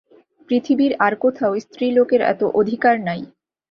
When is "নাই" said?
3.07-3.21